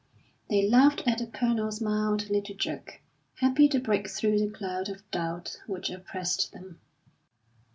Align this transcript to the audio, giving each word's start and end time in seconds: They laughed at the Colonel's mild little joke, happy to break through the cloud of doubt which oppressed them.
They 0.49 0.67
laughed 0.67 1.03
at 1.05 1.19
the 1.19 1.27
Colonel's 1.27 1.79
mild 1.79 2.31
little 2.31 2.55
joke, 2.55 3.01
happy 3.35 3.67
to 3.69 3.79
break 3.79 4.09
through 4.09 4.39
the 4.39 4.49
cloud 4.49 4.89
of 4.89 5.07
doubt 5.11 5.57
which 5.67 5.91
oppressed 5.91 6.51
them. 6.53 6.79